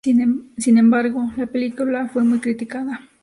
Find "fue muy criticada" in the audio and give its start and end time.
2.07-3.01